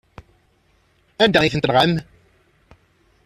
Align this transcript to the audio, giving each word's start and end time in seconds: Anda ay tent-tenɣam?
Anda 1.23 1.39
ay 1.41 1.51
tent-tenɣam? 1.51 1.93